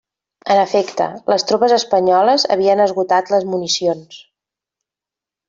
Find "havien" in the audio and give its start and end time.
2.57-2.83